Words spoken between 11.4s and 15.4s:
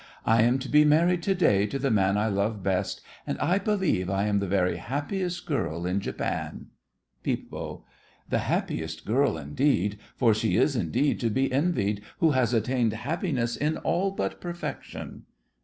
envied who has attained happiness in all but perfection.